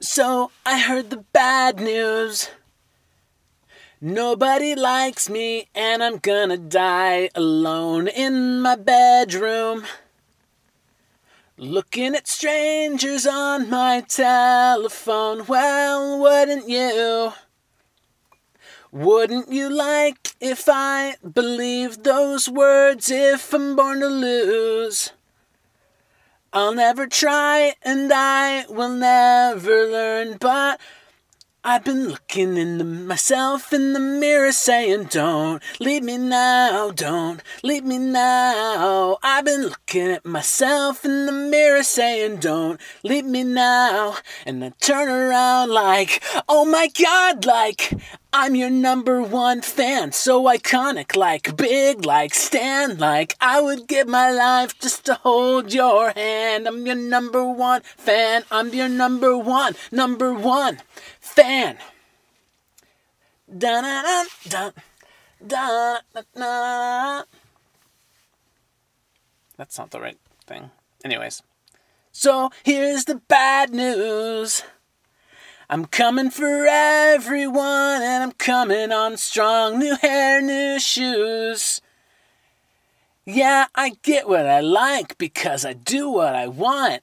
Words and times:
So 0.00 0.50
I 0.66 0.78
heard 0.78 1.08
the 1.08 1.24
bad 1.32 1.80
news. 1.80 2.50
Nobody 3.98 4.74
likes 4.74 5.30
me, 5.30 5.68
and 5.74 6.02
I'm 6.02 6.18
gonna 6.18 6.58
die 6.58 7.30
alone 7.34 8.06
in 8.06 8.60
my 8.60 8.76
bedroom. 8.76 9.86
Looking 11.56 12.14
at 12.14 12.28
strangers 12.28 13.26
on 13.26 13.70
my 13.70 14.02
telephone. 14.02 15.46
Well, 15.46 16.20
wouldn't 16.20 16.68
you? 16.68 17.32
Wouldn't 18.92 19.50
you 19.50 19.70
like 19.70 20.34
if 20.40 20.64
I 20.68 21.16
believed 21.20 22.04
those 22.04 22.50
words 22.50 23.10
if 23.10 23.54
I'm 23.54 23.74
born 23.74 24.00
to 24.00 24.08
lose? 24.08 25.12
I'll 26.56 26.72
never 26.72 27.06
try 27.06 27.74
and 27.82 28.10
I 28.10 28.64
will 28.70 28.88
never 28.88 29.88
learn, 29.88 30.38
but 30.40 30.80
I've 31.62 31.84
been 31.84 32.08
looking 32.08 32.56
into 32.56 32.82
myself 32.82 33.74
in 33.74 33.92
the 33.92 34.00
mirror 34.00 34.52
saying, 34.52 35.08
Don't 35.10 35.62
leave 35.80 36.02
me 36.02 36.16
now, 36.16 36.92
don't 36.92 37.42
leave 37.62 37.84
me 37.84 37.98
now. 37.98 39.18
I've 39.22 39.44
been 39.44 39.64
looking 39.64 40.10
at 40.12 40.24
myself 40.24 41.04
in 41.04 41.26
the 41.26 41.32
mirror 41.32 41.82
saying, 41.82 42.38
Don't 42.38 42.80
leave 43.02 43.26
me 43.26 43.44
now. 43.44 44.16
And 44.46 44.64
I 44.64 44.70
turn 44.80 45.10
around 45.10 45.68
like, 45.68 46.22
Oh 46.48 46.64
my 46.64 46.88
god, 46.88 47.44
like, 47.44 47.92
I'm 48.38 48.54
your 48.54 48.68
number 48.68 49.22
one 49.22 49.62
fan, 49.62 50.12
so 50.12 50.44
iconic, 50.44 51.16
like 51.16 51.56
big, 51.56 52.04
like 52.04 52.34
stand, 52.34 53.00
like 53.00 53.34
I 53.40 53.62
would 53.62 53.88
give 53.88 54.08
my 54.08 54.30
life 54.30 54.78
just 54.78 55.06
to 55.06 55.14
hold 55.14 55.72
your 55.72 56.10
hand. 56.10 56.68
I'm 56.68 56.84
your 56.84 56.96
number 56.96 57.48
one 57.48 57.80
fan, 57.80 58.44
I'm 58.50 58.74
your 58.74 58.90
number 58.90 59.38
one, 59.38 59.74
number 59.90 60.34
one 60.34 60.82
fan. 61.18 61.78
That's 69.56 69.78
not 69.78 69.90
the 69.90 70.00
right 70.00 70.18
thing. 70.46 70.70
Anyways, 71.02 71.42
so 72.12 72.50
here's 72.64 73.06
the 73.06 73.14
bad 73.14 73.72
news. 73.72 74.62
I'm 75.68 75.86
coming 75.86 76.30
for 76.30 76.66
everyone, 76.68 78.00
and 78.00 78.22
I'm 78.22 78.32
coming 78.32 78.92
on 78.92 79.16
strong. 79.16 79.80
New 79.80 79.96
hair, 79.96 80.40
new 80.40 80.78
shoes. 80.78 81.80
Yeah, 83.24 83.66
I 83.74 83.96
get 84.04 84.28
what 84.28 84.46
I 84.46 84.60
like 84.60 85.18
because 85.18 85.64
I 85.64 85.72
do 85.72 86.08
what 86.08 86.36
I 86.36 86.46
want. 86.46 87.02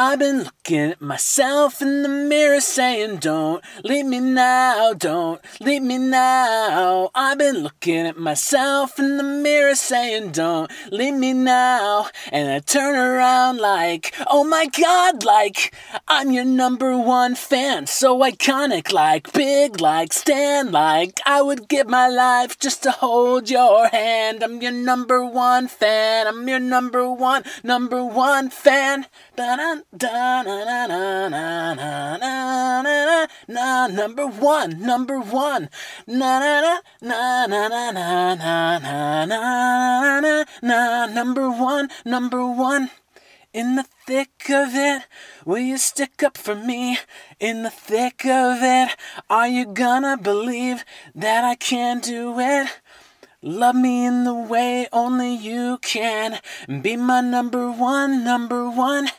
I've 0.00 0.20
been 0.20 0.44
looking 0.44 0.92
at 0.92 1.00
myself 1.00 1.82
in 1.82 2.04
the 2.04 2.08
mirror 2.08 2.60
saying, 2.60 3.16
Don't 3.16 3.64
leave 3.82 4.06
me 4.06 4.20
now, 4.20 4.94
don't 4.94 5.40
leave 5.60 5.82
me 5.82 5.98
now. 5.98 7.10
I've 7.16 7.38
been 7.38 7.64
looking 7.64 8.06
at 8.06 8.16
myself 8.16 9.00
in 9.00 9.16
the 9.16 9.24
mirror 9.24 9.74
saying, 9.74 10.30
Don't 10.30 10.70
leave 10.92 11.14
me 11.14 11.32
now. 11.32 12.10
And 12.30 12.48
I 12.48 12.60
turn 12.60 12.94
around 12.94 13.58
like, 13.58 14.14
Oh 14.28 14.44
my 14.44 14.66
god, 14.66 15.24
like, 15.24 15.74
I'm 16.06 16.30
your 16.30 16.44
number 16.44 16.96
one 16.96 17.34
fan. 17.34 17.88
So 17.88 18.20
iconic, 18.20 18.92
like, 18.92 19.32
big, 19.32 19.80
like, 19.80 20.12
stand, 20.12 20.70
like, 20.70 21.18
I 21.26 21.42
would 21.42 21.66
give 21.66 21.88
my 21.88 22.06
life 22.06 22.56
just 22.60 22.84
to 22.84 22.92
hold 22.92 23.50
your 23.50 23.88
hand. 23.88 24.44
I'm 24.44 24.62
your 24.62 24.70
number 24.70 25.24
one 25.24 25.66
fan. 25.66 26.28
I'm 26.28 26.46
your 26.46 26.60
number 26.60 27.10
one, 27.10 27.42
number 27.64 28.04
one 28.04 28.48
fan. 28.50 29.06
Na 29.90 30.42
na 30.42 30.64
na 30.64 30.86
na 30.86 31.74
na 31.74 32.16
na 32.18 32.82
na 32.82 33.26
na 33.48 33.86
number 33.86 34.26
one 34.26 34.82
number 34.84 35.18
one 35.18 35.70
na 36.06 36.38
na 36.38 36.80
na 37.00 37.46
na 37.46 37.68
na 37.68 37.90
na 37.90 38.34
na 38.34 38.78
na 38.78 39.24
na 39.24 40.20
na 40.20 40.44
na 40.60 41.06
number 41.06 41.48
one 41.48 41.88
number 42.04 42.44
one 42.46 42.90
in 43.54 43.76
the 43.76 43.84
thick 44.06 44.50
of 44.50 44.74
it 44.74 45.04
will 45.46 45.56
you 45.56 45.78
stick 45.78 46.22
up 46.22 46.36
for 46.36 46.54
me 46.54 46.98
in 47.40 47.62
the 47.62 47.70
thick 47.70 48.26
of 48.26 48.58
it 48.60 48.94
are 49.30 49.48
you 49.48 49.64
gonna 49.64 50.18
believe 50.18 50.84
that 51.14 51.44
I 51.44 51.54
can 51.54 52.00
do 52.00 52.38
it 52.38 52.68
Love 53.40 53.76
me 53.76 54.04
in 54.04 54.24
the 54.24 54.34
way 54.34 54.88
only 54.92 55.32
you 55.32 55.78
can. 55.80 56.40
Be 56.82 56.96
my 56.96 57.20
number 57.20 57.70
one, 57.70 58.24
number 58.24 58.68
one. 58.68 59.10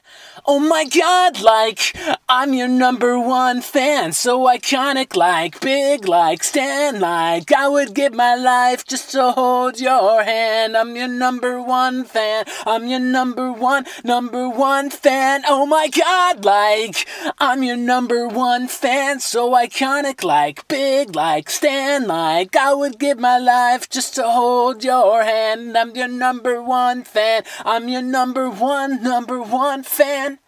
Oh 0.45 0.59
my 0.59 0.83
god, 0.83 1.39
like, 1.39 1.95
I'm 2.27 2.53
your 2.53 2.67
number 2.67 3.17
one 3.17 3.61
fan. 3.61 4.11
So 4.11 4.39
iconic, 4.41 5.15
like, 5.15 5.61
big, 5.61 6.05
like, 6.05 6.43
stand, 6.43 6.99
like, 6.99 7.53
I 7.53 7.69
would 7.69 7.93
give 7.93 8.13
my 8.13 8.35
life 8.35 8.85
just 8.85 9.11
to 9.11 9.31
hold 9.31 9.79
your 9.79 10.21
hand. 10.23 10.75
I'm 10.75 10.97
your 10.97 11.07
number 11.07 11.61
one 11.61 12.03
fan. 12.03 12.43
I'm 12.65 12.87
your 12.87 12.99
number 12.99 13.53
one, 13.53 13.85
number 14.03 14.49
one 14.49 14.89
fan. 14.89 15.43
Oh 15.47 15.65
my 15.65 15.87
god, 15.87 16.43
like, 16.43 17.07
I'm 17.37 17.63
your 17.63 17.77
number 17.77 18.27
one 18.27 18.67
fan. 18.67 19.21
So 19.21 19.51
iconic, 19.51 20.25
like, 20.25 20.67
big, 20.67 21.15
like, 21.15 21.49
stand, 21.49 22.07
like, 22.07 22.57
I 22.57 22.73
would 22.73 22.99
give 22.99 23.17
my 23.17 23.37
life 23.37 23.87
just 23.89 24.08
to 24.15 24.23
hold 24.23 24.83
your 24.83 25.23
hand. 25.23 25.77
I'm 25.77 25.95
your 25.95 26.07
number 26.07 26.61
one 26.61 27.03
fan. 27.03 27.43
I'm 27.65 27.89
your 27.89 28.01
number 28.01 28.49
one, 28.49 29.01
number 29.03 29.41
one 29.41 29.83
fan. 29.83 30.39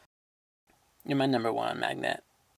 You're 1.05 1.17
my 1.17 1.25
number 1.25 1.51
one 1.51 1.79
magnet. 1.79 2.23